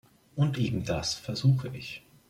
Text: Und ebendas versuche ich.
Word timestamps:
Und 0.35 0.57
ebendas 0.57 1.13
versuche 1.13 1.67
ich. 1.77 2.01